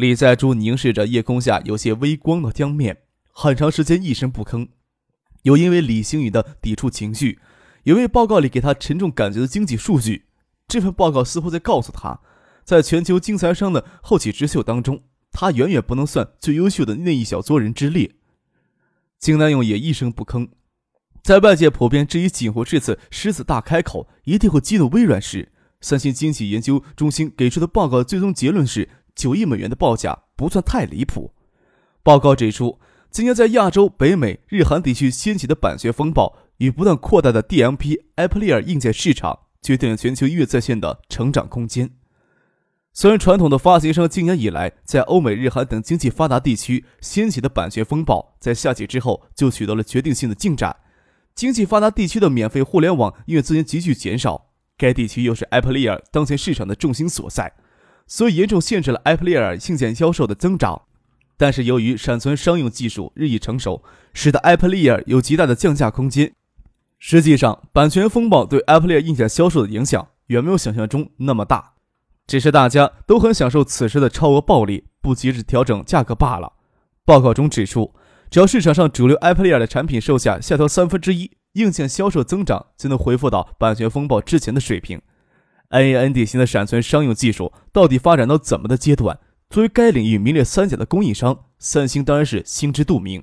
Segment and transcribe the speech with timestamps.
[0.00, 4.68] 李在珠凝视着夜空下有些微光的江面，很长时间一声不吭。
[5.42, 7.38] 有因为李星宇的抵触情绪，
[7.82, 10.24] 有为报告里给他沉重感觉的经济数据。
[10.66, 12.18] 这份报告似乎在告诉他，
[12.64, 18.10] 在全球经财商的后起之秀当中，他远远不能算最优秀的那一小撮人之列。
[19.18, 20.48] 金南勇也一声不吭。
[21.22, 28.88] 在外界普遍质疑锦湖这次狮子大开口一定会激怒微软时，三星经济研究中心给出的报告最终结论是。
[29.14, 31.32] 九亿美元的报价不算太离谱。
[32.02, 32.78] 报告指出，
[33.10, 41.90] 今年在亚洲、北美、日韩地区掀起的版权风暴与不断扩大的 DMP、Apple Ear 硬件市场，决定了全球音乐在线的成长空间。
[42.92, 50.76] 虽然传统的发行商今年以来在欧美、日韩等经济发达地区掀起的版权风暴，在夏季之后就取得了决定性的进展。
[51.34, 57.52] 经济发达地区的免费互联网音乐资源急剧减少，该地区又是 Apple Ear 当前市场的重心所在。
[58.10, 60.82] 所以严重限制了 Apple Ear 硬件销售的增长，
[61.36, 66.32] 但是由于闪存商用技术日益成熟，使得 Apple Ear 有极大的降价空间。
[66.98, 71.74] 实际上，版权风暴对 Apple Ear 硬件销售的影响远没有想象中那么大，
[72.26, 76.54] 只是大家都很享受此时的超额暴利，不急着调整价格罢了。
[77.04, 77.94] 报告中指出，
[78.28, 85.00] 只要市场上主流 Apple Ear 的产品售价下调三分之一，硬件销售增长就能恢复到版权风暴之前的水平。
[85.70, 89.18] NAND 型的闪存商用技术到底发展到怎么的阶段？
[89.48, 93.22] 作为该领域名列三甲的供应商，三星当然是心知肚明。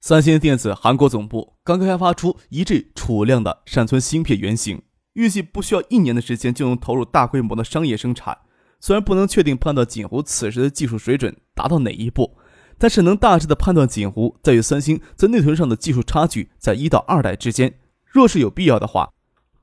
[0.00, 4.82] 三星电子韩国总部刚刚开发出一 G 储量的闪存芯片原型，
[5.14, 8.38] 预计不需要一年的时间就能投入大规模的商业生产。
[8.78, 12.36] 虽然不能确定判断锦湖此时的技术水准达到哪一步，
[12.76, 17.74] 但是能大致的判断锦湖在与三星在内存上的技术差距在一到二代之间。
[18.06, 19.10] 若是有必要的话，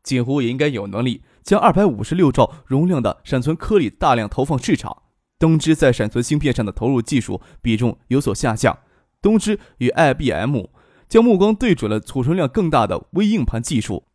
[0.03, 1.21] 锦湖也应该有能力。
[1.45, 5.03] 将二百五十六兆容量的闪存颗粒大量投放市场，
[5.38, 8.79] 东芝在闪存芯片上的投入技术比重有所下降。
[9.22, 10.63] 东芝与 IBM
[11.07, 14.07] 将目光对准了储存量更大的微硬盘技术。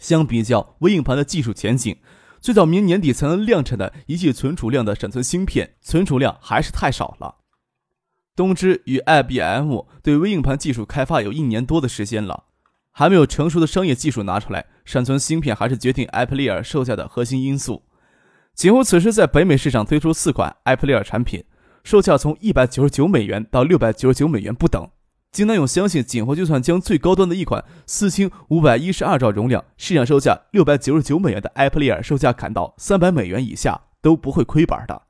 [0.00, 1.96] 相比较微硬盘的技术前景，
[2.40, 7.36] 最早明年底才能量产的一系存储量的闪存芯片，存储量还是太少了。
[8.34, 12.46] 东芝与 IBM 对微硬盘技术开发有一年多的时间了。
[12.96, 17.82] 还没有成熟的商业技术拿出来，闪存芯片还是决定 Apple Ear 售价的核心因素。
[18.54, 21.42] 锦湖此时在北美市场推出四款 Apple Ear 产品，
[21.82, 24.88] 售价从一百九十九美元到六百九十九美元不等。
[25.32, 35.02] 金南勇相信，锦湖就算将最高端的一款四千五百一十二兆容量、市场售价六百九十九美元的 Apple Ear 售价砍到三百美元以下，都不会亏本的。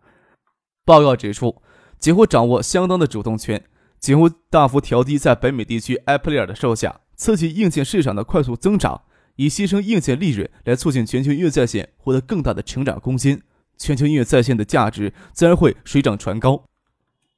[0.87, 1.61] 报告指出，
[1.99, 3.63] 锦湖掌握相当的主动权，
[3.99, 7.01] 锦湖大幅调低在北美地区 Apple Ear 的售价。
[7.17, 9.03] 刺激硬件市场的快速增长，
[9.37, 13.43] 以牺牲硬件利润来促进全球音乐在线获得更大的成长空间，
[13.77, 16.65] 全球音乐在线的价值自然会水涨船高。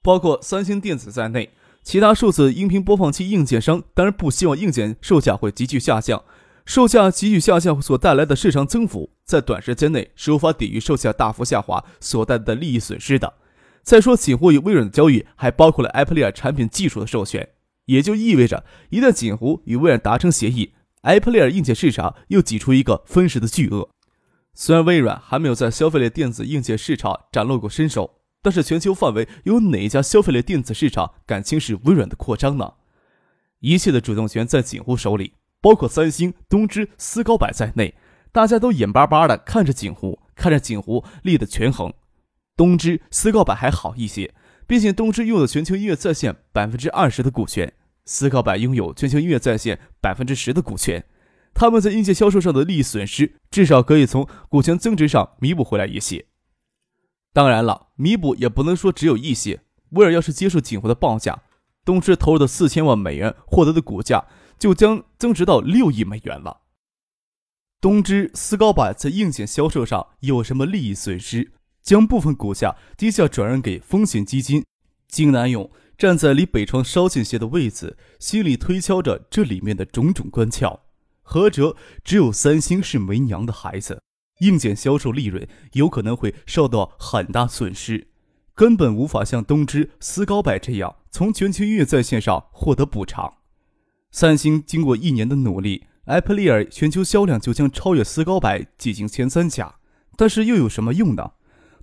[0.03, 1.51] 包括三星电子在内，
[1.83, 6.23] 其他数字音频播放器硬件商当然不希望硬件售价会急剧下降，
[6.65, 13.35] 售价急剧下降所带来的市场增幅，在短时间内是无法抵御售价大幅下滑所带来的利益损失的。
[13.83, 17.49] 再说，几乎与微软的交易还包括了 Apple Ear 产品技术的授权。
[17.87, 23.89] 也就意味着，一旦锦湖与微软达成协议，Apple Ear 硬件市场又挤出一个分食的巨鳄。
[24.55, 32.75] 虽然微软还没有在消费类电子硬件市场展露过身手，但是全球范围有哪一家消费类电子市场敢轻视微软的扩张呢？
[33.61, 37.95] 一切的主动权在锦湖手里，包括三星、东芝、思高柏在内，
[38.33, 41.93] 大家都眼巴巴地看着锦湖，看着锦湖力的权衡。
[42.57, 44.35] 东芝、思高柏还好一些。
[44.67, 47.73] 毕竟，东芝拥有全球音乐在线百分之二十的股权，
[48.05, 51.05] 思考百拥有全球音乐在线百分之十的股权。
[51.55, 56.27] 他们在硬件销售上的利益损失，至少可以从股权增值上弥补回来一些。
[57.33, 59.61] 当然了，弥补也不能说只有一些。
[59.91, 61.43] 威尔要是接受锦湖的报价，
[61.85, 64.27] 东芝投入的四千万美元获得的股价
[64.59, 66.63] 就将增值到六亿美元了。
[67.81, 71.53] 东芝、思高柏在硬件销售上有什么利益损失？
[71.87, 74.65] 将部分股价低价转让给风险基金，
[75.07, 80.81] 金南勇站在离北窗稍近些的位置，心里推敲着这里面的种种关窍。
[81.23, 84.03] 何哲只有三星是没娘的孩子，
[84.41, 88.09] 硬件销售利润有可能会受到很大损失。
[88.53, 93.35] 根本无法像东芝、斯高柏这样从全球音乐在线上获得补偿。
[94.11, 99.77] 三星经过一年的努力，iPlayer 全球销量就将超越斯高柏，挤进前三甲。
[100.17, 101.33] 但是又有什么用呢？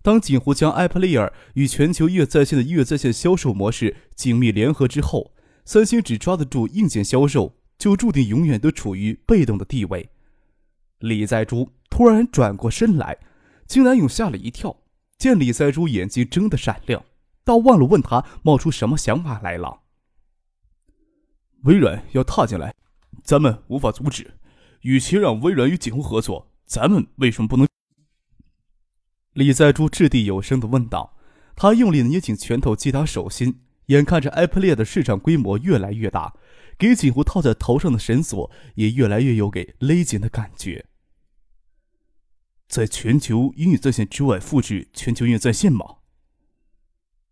[0.04, 5.34] 当锦湖将 iPlayer 与全球音乐在线的音乐在线销售模式紧密联合之后，
[5.64, 10.10] 三星只抓得住硬件销售，就注定永远都处于被动的地位。
[11.00, 13.18] 李在珠突然转过身来，
[13.66, 14.76] 金南勇吓了一跳，
[15.18, 17.06] 见李在珠眼睛睁得闪亮，
[17.46, 19.84] 倒忘了问他冒出什么想法来了。
[21.64, 22.76] 微软要踏进来，
[23.24, 24.34] 咱们无法阻止。
[24.82, 27.66] 与其让微软与锦湖合作，咱们为什么不能？
[29.34, 31.18] 李在珠掷地有声的问道。
[31.56, 36.36] 他用力捏紧拳头击打手心，眼看着 ipl 的市场规模越来越大，
[36.78, 40.86] 给锦湖套在头上的绳索也越来越有给勒紧的感觉。
[42.68, 45.98] 在全球英语在线之外复制全球英语在线吗？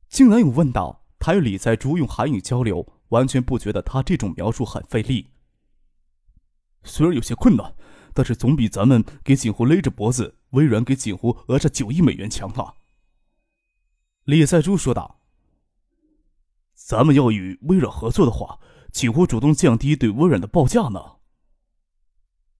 [0.09, 1.05] 金南勇问道。
[1.17, 3.01] 他与李在珠用韩语交流。
[3.11, 5.31] 完全不觉得他这种描述很费力。
[6.83, 7.75] 虽然有些困难，
[8.13, 12.75] 但是总比咱们给锦湖勒着脖子，微软给锦湖讹着九亿美元强啊！
[14.25, 15.19] 李在珠说道
[16.75, 18.59] ：“咱们要与微软合作的话，
[18.91, 21.17] 锦湖主动降低对微软的报价呢？”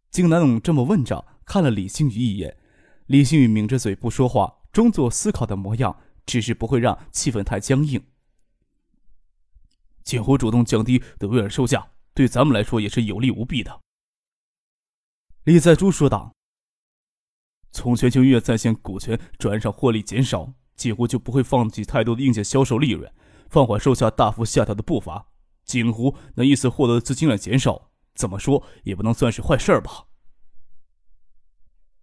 [0.10, 2.58] 金南勇这么问着，看了李星宇一眼。
[3.06, 8.02] 李星宇抿着嘴不说话，装作思考的模样，只是不会让气氛太僵硬。
[10.04, 13.82] 锦湖主动降低对微软售价，对咱们来说也是有利无弊的。”
[15.44, 16.36] 李在珠说道。
[17.72, 23.12] “从全球音乐在线股权转让获利减少，几乎就不会放弃太多的硬件销售利润，
[23.50, 25.28] 放缓售价大幅下调的步伐。
[25.66, 30.06] 锦湖那一次获得的资金量减少，怎么说也不能算是坏事吧？”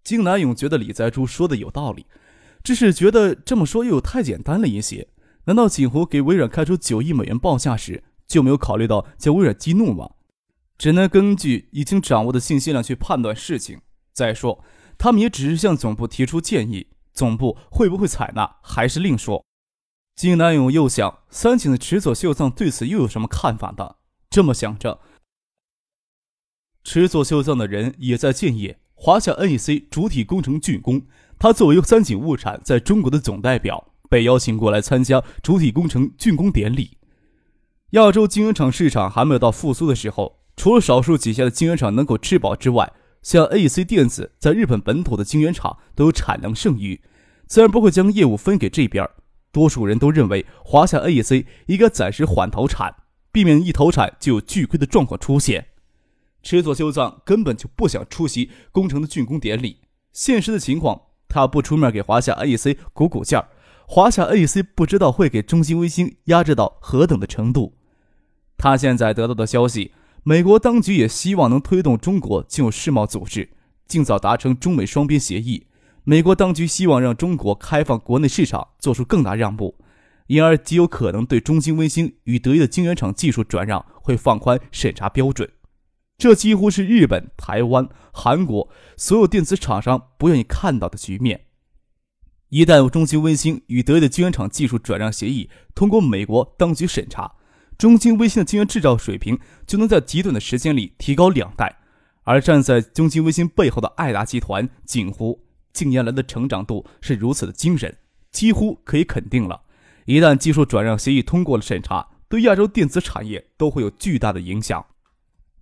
[0.02, 2.06] 金南勇觉得李在珠说的有道理，
[2.64, 5.10] 只是觉得这么说又太简单了一些。
[5.44, 10.10] 难道锦湖给微软开出九亿美元报价时就没有考虑到将微软激怒吗？
[10.78, 13.80] 只能根据已经掌握的信息量去判断事情。
[14.14, 14.64] 再说，
[14.96, 19.44] 他们也只是向总部提出建议，总部会不会采纳还是另说。
[20.16, 23.96] 金南勇又想，三井的池佐秀藏对此又有什么看法呢？
[24.30, 25.00] 这么想着，
[26.82, 31.06] 池佐秀藏的人也在建业华夏 NEC 主体工程竣工。
[31.38, 33.92] 他作为三井物产在中国的总代表。
[34.10, 36.96] 被邀请过来参加主体工程竣工典礼。
[37.90, 47.00] 亚洲晶圆厂市场还没有到复苏的时候，除了少数几家的晶圆厂能够吃饱之外，像 A E C 电子在日本本土的晶圆厂都有产能剩余，
[47.46, 49.08] 自然不会将业务分给这边。
[49.52, 52.92] 多数人都认为华夏 A E C 应该暂时缓投产，
[53.30, 55.68] 避免一投产就有巨亏的状况出现。
[56.42, 59.78] 池佐修藏根本就不想出席工程的竣工典礼。
[60.12, 63.48] 现实的情况，他不出面给华夏 A E C 鼓鼓劲儿。
[63.86, 67.76] 华夏 A E C 不知道会给中兴微星压制到何等的程度。
[68.56, 69.92] 他现在得到的消息，
[70.28, 73.48] 美国当局也希望能推动中国进入世贸组织，
[73.86, 75.68] 尽早达成中美双边协议。
[76.04, 79.78] 美国当局希望让中国开放国内市场做出更大让步，
[80.26, 85.50] 因而极有可能对中兴微星与德意的晶圆厂技术转让会放宽审查标准。
[86.18, 91.46] 这几乎是日本、台湾、韩国所有电子厂商不愿意看到的局面。
[92.50, 97.36] 一旦中兴微星与德意的晶圆厂技术转让协议通过美国当局审查，
[97.78, 101.76] 中兴微芯的晶圆制造水平就能在极短的时间里提高两代。
[102.24, 105.40] 而站在中兴微芯背后的爱达集团、景湖，
[105.72, 107.96] 近年来的成长度是如此的惊人，
[108.32, 109.62] 几乎可以肯定了：
[110.06, 114.84] 一旦技术转让协议通过了审查，对亚洲电子产业都会有巨大的影响。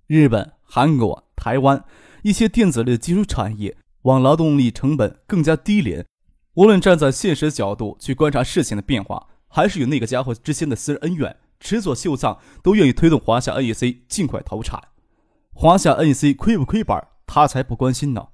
[0.06, 1.84] 日本、韩国、台湾
[2.22, 6.04] 一些电子类的基础产业，往劳动力成本更加低廉。
[6.54, 14.80] 无论站在现实角度去观察事情的变化，还是与那个家伙之间的私人恩怨，池佐秀藏都愿意推动华夏 NEC 尽快投产。
[15.52, 16.96] 华夏 NEC 亏不亏本，
[17.26, 18.28] 他才不关心呢。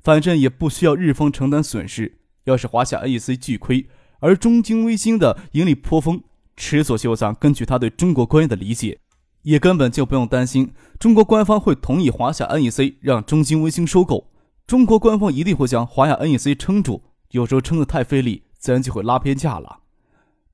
[0.00, 2.20] 反正也不需要日方承担损失。
[2.44, 3.90] 要是华夏 NEC 巨亏，
[4.20, 6.22] 而中京微星的盈利颇丰，
[6.56, 9.00] 池佐秀藏根据他对中国官员的理解，
[9.42, 14.30] 也根本就不用担心中国官方会同意华夏 NEC 让中京微星收购。
[14.66, 17.02] 中国官方一定会将华夏 NEC 撑住。
[17.32, 19.80] 有时候撑得太费力，自然就会拉偏架了。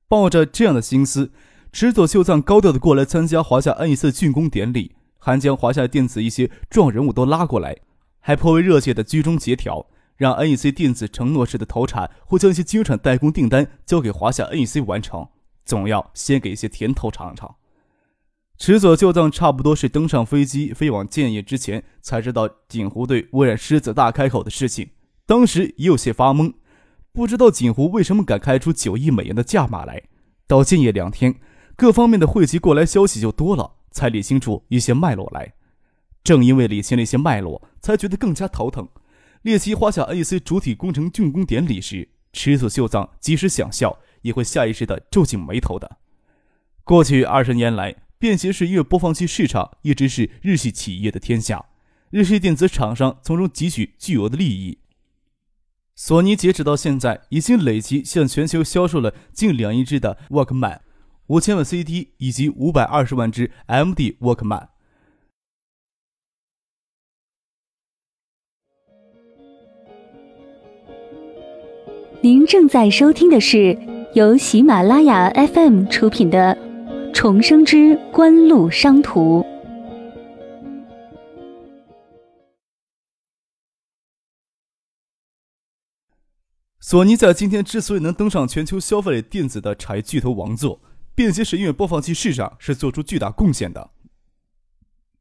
[0.09, 1.31] 抱着这样的心思，
[1.75, 7.75] 池佐秀藏高调的过来参加华夏 NEC 竣工典礼，还将华夏电子一些重要人物都拉过来，
[8.21, 15.27] 还颇为热切的居中协调，让 NEC 电子承诺式的投产或将一些晶圆厂代工订单交给华夏 NEC 完成，
[15.65, 17.53] 总要先给一些甜头尝尝。
[18.57, 24.91] 池佐秀藏差不多是登上飞机飞往建业之前，才知道锦湖对污染狮子大开口的事情，
[25.25, 26.53] 当时也有些发懵。
[27.11, 30.01] 不知道锦湖为什么敢开出九亿美元的价码来。
[30.47, 31.35] 到建业两天，
[31.75, 35.53] 各方面的汇集过来消息就多了，才理清楚一些脉络来。
[36.23, 38.87] 正因为理清了一些脉络，才觉得更加头疼。
[39.41, 45.97] 列奇花下 A.C 主体工程竣工典礼时，池佐秀藏即使想笑，也会下意识地皱紧眉头的。
[46.83, 51.65] 过去二十年来，便携式音乐播放器市场一直是日系企业的天下，
[52.09, 54.79] 日系电子厂商从中汲取巨额的利益。
[55.93, 60.79] 索尼截止到现在，已经累计向全球销售了近两亿只的 Walkman，
[61.27, 64.67] 五千万 CD 以及五百二十万只 MD Walkman。
[72.21, 73.77] 您正在收听的是
[74.13, 76.57] 由喜马拉雅 FM 出品的
[77.13, 79.41] 《重生之官路商途》。
[86.79, 90.79] 索尼在今天之所以能登上全球消费类电子的产业巨头王座，
[91.15, 93.89] 便携式音乐播放器市场是做出巨大贡献的。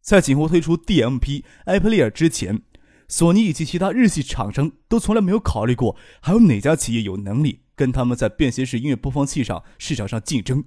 [0.03, 2.63] 在锦湖推出 DMP Apple Ear 之前。
[3.07, 10.65] 索尼以及其他日系厂商都从来没有考虑过，还有哪家企业有能力跟他们在便携式音乐播放器上市场上竞争。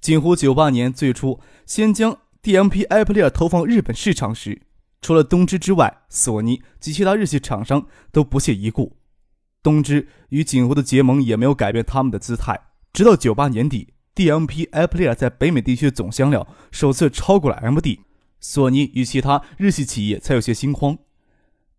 [0.00, 4.62] 锦湖九八年最初先将 DMP Apple Ear 投放日本市场时，
[5.00, 8.98] 除了东芝之外，索尼及其他日系厂商都不屑一顾。
[9.62, 12.60] 东芝与锦湖的结盟也没有改变他们的姿态。
[12.92, 18.00] 直到九八年底，DMP iPlayer 在北美地区的总销量首次超过了 MD，
[18.40, 20.98] 索尼与其他日系企业才有些心慌。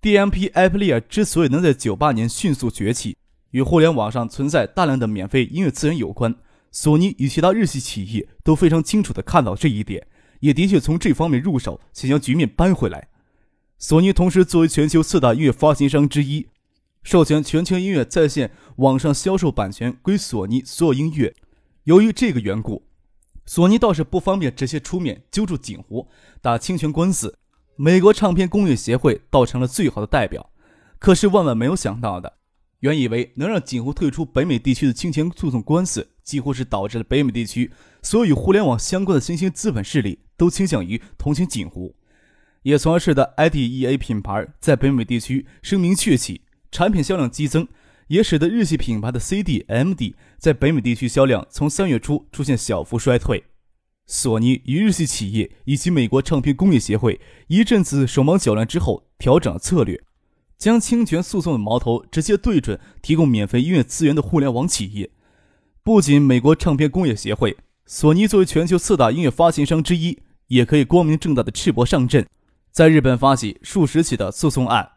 [0.01, 3.17] DMP iPlayer 之所以能在九八年迅速崛起，
[3.51, 6.35] 与互联网上存在大量的免费音乐资源有关。
[6.71, 10.05] 索尼与其他日系企业都非常清楚地看到这一点，
[10.41, 13.07] 也的确从这方面入手，想将局面扳回来。
[13.79, 16.47] 索尼同时作为全球四大音乐发行商之一，
[17.01, 21.33] 授权全球音乐在线网上销售版权归索尼所有音乐。
[21.87, 22.85] 由于这个缘故，
[23.45, 26.05] 索尼倒是不方便直接出面揪住锦湖
[26.41, 27.39] 打侵权官司。
[27.77, 30.49] 美国唱片工业协会倒成了最好的代表，
[30.99, 32.39] 可是万万没有想到的，
[32.81, 37.71] 原以为能让锦湖退出北美地区的侵权诉讼官司，几乎是导致了北美地区
[38.03, 41.95] 所有与互联网相关的新兴资本势力都倾向于同情锦湖，
[42.63, 47.65] 也从而使得 IDEA 品牌在北美地区声名鹊起，产品销量激增，
[48.07, 53.43] 也使得日系品牌的 CD、MD 在北美地区销量从三月初出现小幅衰退。
[54.05, 60.01] 索尼与日系企业以及美国唱片工业协会一阵子手忙脚乱之后，调整了策略，
[60.57, 65.09] 将侵权诉讼的矛头直接对准提供免费音乐资源的互联网企业。
[65.83, 72.25] 不仅美国唱片工业协会，索尼作为全球四大音乐发行商之一，也可以光明正大的赤膊上阵，
[72.71, 74.91] 在日本发起数十起的诉讼案。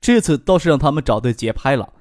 [0.00, 1.92] 这次倒是让他们找对节拍了。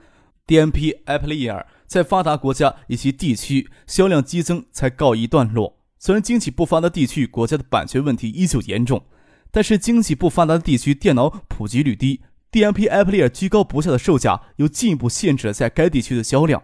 [0.48, 5.78] DMP iPlayer 在发达国家以及地区销量激增，才告一段落。
[6.00, 9.04] 虽然经济不发达地区国家的版权问题依旧严重，
[9.52, 16.64] 但是经济不发达的地区电脑普及率低，DMP iPlayer 居高不下的售价又进一步限制了在该地区的销量。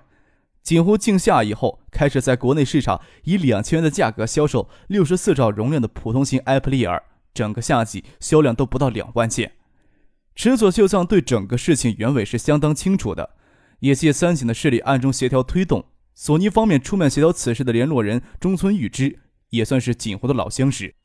[0.61, 7.01] 锦湖竞夏以后，开始在国内市场以两千元的价格销售六十四兆容量的普通型 iPlayer，
[7.33, 9.51] 整个夏季销量都不到两万件。
[10.35, 13.31] 池佐秀藏对整个事情原委是相当清楚的，
[13.83, 15.85] 也借三井的势力暗中协调推动。
[16.15, 19.19] 索尼方面出面协调此事的联络人中村裕之。
[19.53, 20.95] 也算是锦湖的老相识，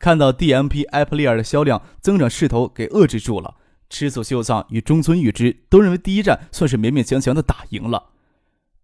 [0.00, 3.54] 看到 DMP Apple ear 的销量增长势头给遏制住了，
[3.88, 8.10] 赤佐秀藏与中村裕之都认为第一战算是勉勉强强的打赢了。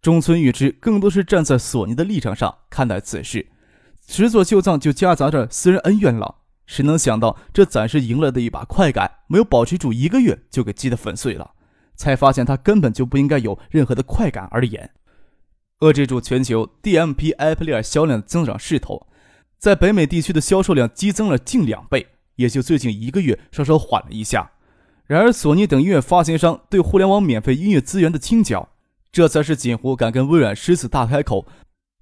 [0.00, 3.48] 中村裕之更多是站在索尼的立场上看待此事，
[4.06, 6.36] 赤佐秀藏就夹杂着私人恩怨了。
[6.64, 11.54] 谁能想到这暂时赢了的一把快感，没有保持住一个月就给击得粉碎了，
[11.98, 14.90] 才发现他根本就不应该有任何的快感而言。
[15.80, 19.06] 遏制住全球 DMP iPlayer 销量的增长势头，
[19.58, 24.52] 在北美地区的销售量激增了近两倍，也就最近一个月稍稍缓了一下。
[25.06, 28.68] 然而，索尼等音乐发行商对互联网免费音乐资源的清剿，
[29.10, 31.46] 这才是锦湖敢跟微软狮子大开口。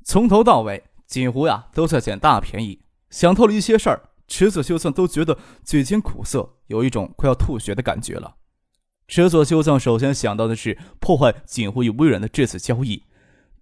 [0.04, 2.80] 从头到尾，锦湖呀都在捡大便宜。
[3.10, 8.34] 想透了一些事儿，池子秀算都觉得嘴尖苦涩，有一种快要吐血的感觉了。
[9.08, 13.02] 池佐秀藏首先想到的是破坏锦湖与微软的这次交易。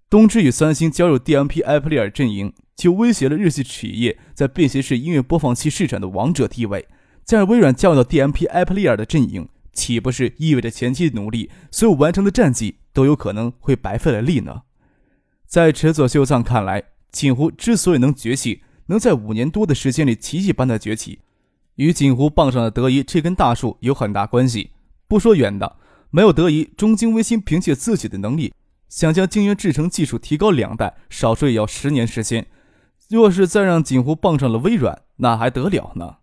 [0.08, 6.86] 东芝与三星加入 DMP iPlayer 阵营，就威胁了日系企业在便携式音乐播放器市场的王者地位。
[7.24, 14.62] 在微软加入到 DMP iPlayer 的阵营，岂不是意味着前期努力所有完成的战绩都有可能会白费了力呢？
[15.46, 21.20] 在池佐秀藏看来，锦湖之所以能崛起，能在五年多的时间里奇迹般的崛起，
[21.76, 24.70] 与锦湖傍上的德仪这根大树有很大关系。
[25.14, 25.76] 不说远的，
[26.10, 28.52] 没有得宜，中京微星凭借自己的能力，
[28.88, 32.48] 想将晶圆制成技术提高两代，少说也要十年时间。
[33.08, 36.16] 若是再让锦湖傍上了微软，那还得了呢？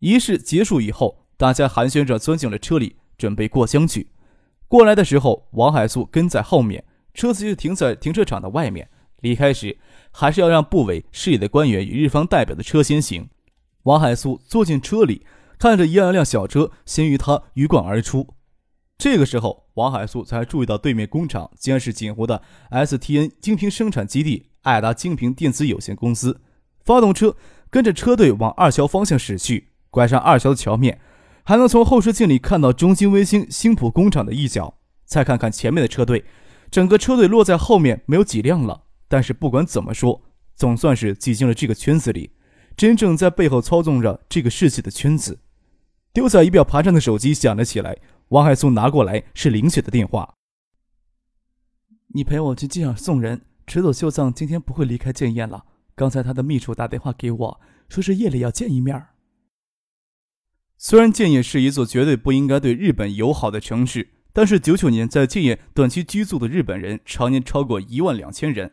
[0.00, 4.10] 仪式结束以后，大家寒暄着钻进了车里，准备过江去。
[4.68, 6.84] 过来的时候，王海素跟在后面，
[7.14, 8.90] 车子就停在停车场的外面。
[9.20, 9.78] 离开时，
[10.10, 13.30] 还是要让部委、市里的官员与日方代表的车先行。
[13.84, 15.24] 王海素坐进车里，
[15.60, 18.26] 看着一辆辆小车先于他鱼贯而出。
[18.96, 22.40] 这个时候，王海素才注意到对面工厂竟然是锦湖的
[22.70, 26.40] STN 精品生产基地——爱达精品电子有限公司。
[26.82, 27.36] 发动车，
[27.68, 29.68] 跟着车队往二桥方向驶去。
[29.90, 30.98] 拐上二桥的桥面，
[31.44, 34.78] 还能从后视镜里看到中兴微星新浦工厂的一角。
[35.04, 36.24] 再看看前面的车队，
[36.70, 38.84] 整个车队落在后面，没有几辆了。
[39.08, 40.22] 但是不管怎么说，
[40.56, 42.30] 总算是挤进了这个圈子里，
[42.74, 45.40] 真正在背后操纵着这个世界的圈子。
[46.12, 47.98] 丢在仪表盘上的手机响了起来。
[48.28, 50.34] 王海松拿过来，是林雪的电话。
[52.08, 53.42] 你陪我去机场送人。
[53.66, 55.64] 池佐秀藏今天不会离开建业了。
[55.94, 59.06] 刚才他的秘书打电话给我，说是夜里要见一面。
[60.76, 68.72] 虽然建业是一座绝对不应该对日本友好的城市，但是九九年在建业短期居住的日本人常年超过一万两千人。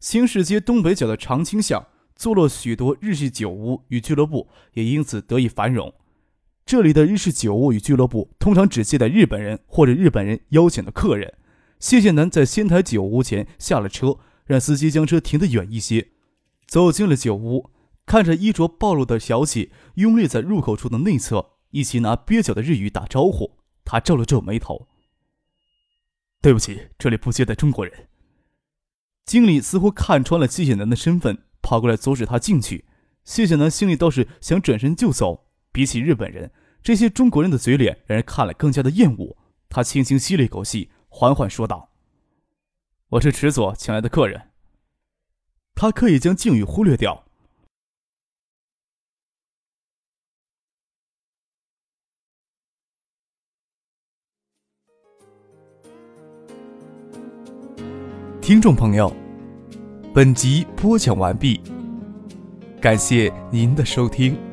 [0.00, 1.86] 新市街东北角的长青巷
[2.16, 5.94] 坐落许多日系酒屋与俱乐部，也因此得以繁荣。
[6.72, 11.34] 这里的日式酒屋与俱乐部通常只接待日本人或者日本人邀请的客人。
[11.78, 16.12] 谢剑南在仙台酒屋前下了车，让司机将车停得远一些，
[16.66, 17.68] 走进了酒屋，
[18.06, 23.58] 看着衣着暴露的小姐拥立在入口处的内侧，一起拿蹩脚的日语打招呼。
[23.84, 24.88] 他皱了皱眉头
[26.40, 28.08] ：“对不起，这里不接待中国人。”
[29.26, 32.86] 经理似乎看穿了谢剑南的身份，跑过来阻止他进去。
[33.24, 35.48] 谢剑南心里倒是想转身就走。
[35.74, 36.52] 比起日本人，
[36.82, 39.36] 这些中国人的嘴脸让人看了更加的厌恶。
[39.68, 41.90] 他轻轻吸了一口气，缓缓说道
[43.10, 44.50] ：“我是池佐请来的客人。”
[45.74, 47.24] 他刻意将敬语忽略掉。
[58.42, 59.14] 听众朋友，
[60.12, 61.60] 本集播讲完毕，
[62.80, 64.51] 感谢您的收听。